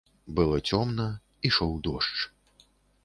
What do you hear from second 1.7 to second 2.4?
дождж.